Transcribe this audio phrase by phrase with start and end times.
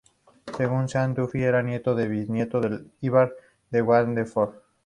[0.57, 2.69] Según Seán Duffy era nieto o bisnieto de
[3.05, 3.29] Ivar
[3.69, 4.53] de Waterford.